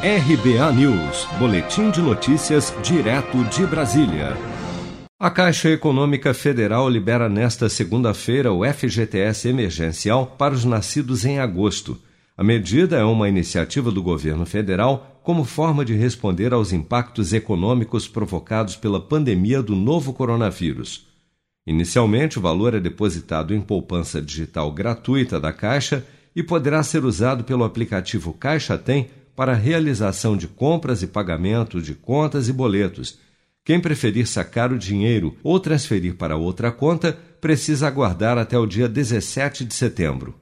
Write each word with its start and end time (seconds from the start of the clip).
RBA 0.00 0.72
News, 0.74 1.26
Boletim 1.40 1.90
de 1.90 2.00
Notícias, 2.00 2.72
direto 2.84 3.42
de 3.46 3.66
Brasília. 3.66 4.36
A 5.18 5.28
Caixa 5.28 5.70
Econômica 5.70 6.32
Federal 6.32 6.88
libera 6.88 7.28
nesta 7.28 7.68
segunda-feira 7.68 8.52
o 8.52 8.64
FGTS 8.64 9.48
emergencial 9.48 10.24
para 10.24 10.54
os 10.54 10.64
nascidos 10.64 11.24
em 11.24 11.40
agosto. 11.40 12.00
A 12.36 12.44
medida 12.44 12.96
é 12.96 13.02
uma 13.02 13.28
iniciativa 13.28 13.90
do 13.90 14.00
governo 14.00 14.46
federal 14.46 15.20
como 15.24 15.42
forma 15.42 15.84
de 15.84 15.94
responder 15.94 16.52
aos 16.52 16.72
impactos 16.72 17.32
econômicos 17.32 18.06
provocados 18.06 18.76
pela 18.76 19.00
pandemia 19.00 19.60
do 19.60 19.74
novo 19.74 20.12
coronavírus. 20.12 21.08
Inicialmente, 21.66 22.38
o 22.38 22.42
valor 22.42 22.72
é 22.72 22.78
depositado 22.78 23.52
em 23.52 23.60
poupança 23.60 24.22
digital 24.22 24.70
gratuita 24.70 25.40
da 25.40 25.52
Caixa 25.52 26.06
e 26.36 26.42
poderá 26.44 26.84
ser 26.84 27.04
usado 27.04 27.42
pelo 27.42 27.64
aplicativo 27.64 28.32
Caixa 28.32 28.78
Tem 28.78 29.10
para 29.38 29.54
realização 29.54 30.36
de 30.36 30.48
compras 30.48 31.00
e 31.00 31.06
pagamento 31.06 31.80
de 31.80 31.94
contas 31.94 32.48
e 32.48 32.52
boletos. 32.52 33.20
Quem 33.64 33.78
preferir 33.80 34.26
sacar 34.26 34.72
o 34.72 34.76
dinheiro 34.76 35.38
ou 35.44 35.60
transferir 35.60 36.16
para 36.16 36.36
outra 36.36 36.72
conta 36.72 37.16
precisa 37.40 37.86
aguardar 37.86 38.36
até 38.36 38.58
o 38.58 38.66
dia 38.66 38.88
17 38.88 39.64
de 39.64 39.72
setembro. 39.74 40.34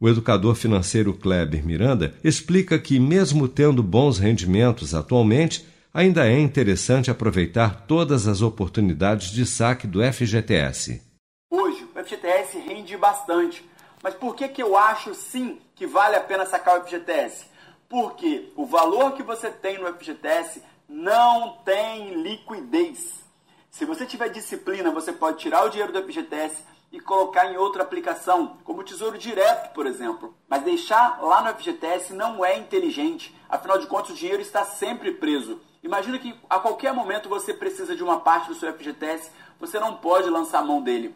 O 0.00 0.08
educador 0.08 0.54
financeiro 0.54 1.12
Kleber 1.12 1.62
Miranda 1.66 2.14
explica 2.24 2.78
que, 2.78 2.98
mesmo 2.98 3.46
tendo 3.46 3.82
bons 3.82 4.18
rendimentos 4.18 4.94
atualmente, 4.94 5.66
ainda 5.92 6.26
é 6.26 6.40
interessante 6.40 7.10
aproveitar 7.10 7.84
todas 7.86 8.26
as 8.26 8.40
oportunidades 8.40 9.32
de 9.32 9.44
saque 9.44 9.86
do 9.86 10.00
FGTS. 10.02 11.02
Hoje, 11.50 11.84
o 11.94 12.02
FGTS 12.02 12.58
rende 12.60 12.96
bastante. 12.96 13.62
Mas 14.02 14.14
por 14.14 14.34
que, 14.34 14.48
que 14.48 14.62
eu 14.62 14.78
acho 14.78 15.14
sim 15.14 15.58
que 15.74 15.86
vale 15.86 16.16
a 16.16 16.20
pena 16.20 16.46
sacar 16.46 16.80
o 16.80 16.84
FGTS? 16.84 17.50
Porque 17.90 18.52
o 18.54 18.64
valor 18.64 19.14
que 19.14 19.22
você 19.24 19.50
tem 19.50 19.76
no 19.76 19.92
FGTS 19.92 20.62
não 20.88 21.56
tem 21.64 22.22
liquidez. 22.22 23.24
Se 23.68 23.84
você 23.84 24.06
tiver 24.06 24.28
disciplina, 24.28 24.92
você 24.92 25.12
pode 25.12 25.38
tirar 25.38 25.64
o 25.64 25.68
dinheiro 25.68 25.92
do 25.92 26.00
FGTS 26.00 26.62
e 26.92 27.00
colocar 27.00 27.52
em 27.52 27.56
outra 27.56 27.82
aplicação, 27.82 28.58
como 28.62 28.80
o 28.80 28.84
Tesouro 28.84 29.18
Direto, 29.18 29.74
por 29.74 29.86
exemplo. 29.86 30.36
Mas 30.48 30.62
deixar 30.62 31.20
lá 31.20 31.42
no 31.42 31.52
FGTS 31.58 32.12
não 32.12 32.44
é 32.44 32.56
inteligente. 32.56 33.36
Afinal 33.48 33.76
de 33.76 33.88
contas, 33.88 34.10
o 34.12 34.14
dinheiro 34.14 34.40
está 34.40 34.64
sempre 34.64 35.10
preso. 35.14 35.60
Imagina 35.82 36.16
que 36.20 36.32
a 36.48 36.60
qualquer 36.60 36.92
momento 36.92 37.28
você 37.28 37.52
precisa 37.52 37.96
de 37.96 38.04
uma 38.04 38.20
parte 38.20 38.46
do 38.46 38.54
seu 38.54 38.72
FGTS, 38.72 39.32
você 39.58 39.80
não 39.80 39.96
pode 39.96 40.30
lançar 40.30 40.60
a 40.60 40.64
mão 40.64 40.80
dele 40.80 41.12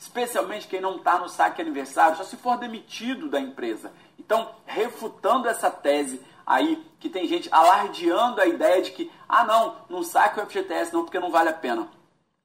especialmente 0.00 0.66
quem 0.66 0.80
não 0.80 0.96
está 0.96 1.18
no 1.18 1.28
saque 1.28 1.60
aniversário, 1.60 2.16
só 2.16 2.24
se 2.24 2.36
for 2.38 2.56
demitido 2.56 3.28
da 3.28 3.38
empresa. 3.38 3.92
Então, 4.30 4.48
refutando 4.64 5.48
essa 5.48 5.68
tese 5.68 6.24
aí, 6.46 6.86
que 7.00 7.08
tem 7.08 7.26
gente 7.26 7.48
alardeando 7.50 8.40
a 8.40 8.46
ideia 8.46 8.80
de 8.80 8.92
que, 8.92 9.10
ah 9.28 9.42
não, 9.42 9.74
não 9.88 10.04
saque 10.04 10.38
o 10.38 10.46
FGTS 10.46 10.92
não, 10.92 11.02
porque 11.02 11.18
não 11.18 11.32
vale 11.32 11.48
a 11.48 11.52
pena. 11.52 11.88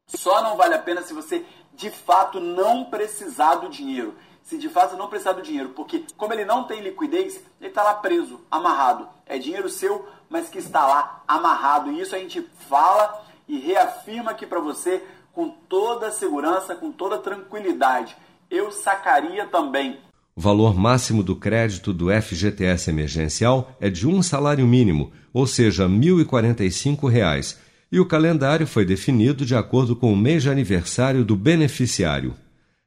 Só 0.07 0.41
não 0.41 0.57
vale 0.57 0.73
a 0.73 0.79
pena 0.79 1.03
se 1.03 1.13
você 1.13 1.45
de 1.73 1.91
fato 1.91 2.39
não 2.39 2.85
precisar 2.85 3.57
do 3.57 3.69
dinheiro. 3.69 4.15
Se 4.41 4.57
de 4.57 4.67
fato 4.67 4.97
não 4.97 5.07
precisar 5.07 5.33
do 5.33 5.43
dinheiro, 5.43 5.73
porque 5.75 6.03
como 6.17 6.33
ele 6.33 6.43
não 6.43 6.63
tem 6.63 6.81
liquidez, 6.81 7.39
ele 7.61 7.69
está 7.69 7.83
lá 7.83 7.93
preso, 7.93 8.41
amarrado. 8.49 9.07
É 9.23 9.37
dinheiro 9.37 9.69
seu, 9.69 10.09
mas 10.27 10.49
que 10.49 10.57
está 10.57 10.87
lá 10.87 11.21
amarrado. 11.27 11.91
E 11.91 12.01
isso 12.01 12.15
a 12.15 12.19
gente 12.19 12.41
fala 12.67 13.23
e 13.47 13.59
reafirma 13.59 14.31
aqui 14.31 14.47
para 14.47 14.59
você 14.59 15.05
com 15.31 15.49
toda 15.49 16.07
a 16.07 16.11
segurança, 16.11 16.75
com 16.75 16.91
toda 16.91 17.17
a 17.17 17.21
tranquilidade. 17.21 18.17
Eu 18.49 18.71
sacaria 18.71 19.45
também. 19.45 20.03
O 20.37 20.41
valor 20.41 20.75
máximo 20.75 21.23
do 21.23 21.33
crédito 21.33 21.93
do 21.93 22.07
FGTS 22.09 22.89
emergencial 22.89 23.73
é 23.79 23.89
de 23.89 24.05
um 24.05 24.21
salário 24.21 24.67
mínimo, 24.67 25.13
ou 25.31 25.47
seja, 25.47 25.87
R$ 25.87 25.93
1.045, 25.93 27.55
e 27.89 28.01
o 28.01 28.05
calendário 28.05 28.67
foi 28.67 28.83
definido 28.83 29.45
de 29.45 29.55
acordo 29.55 29.95
com 29.95 30.11
o 30.11 30.17
mês 30.17 30.43
de 30.43 30.49
aniversário 30.49 31.23
do 31.23 31.37
beneficiário. 31.37 32.33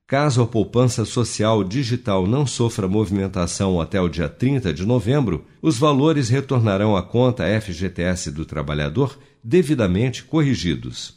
Caso 0.07 0.43
a 0.43 0.47
poupança 0.47 1.07
social 1.07 1.65
digital 1.65 2.27
não 2.27 2.47
sofra 2.47 2.87
movimentação 2.87 3.81
até 3.81 3.99
o 3.99 4.11
dia 4.11 4.29
30 4.29 4.75
de 4.75 4.85
novembro, 4.85 5.47
os 5.63 5.79
valores 5.79 6.29
retornarão 6.29 6.95
à 6.95 7.03
conta 7.03 7.45
FGTS 7.61 8.31
do 8.31 8.45
trabalhador 8.45 9.19
devidamente 9.43 10.23
corrigidos. 10.23 11.17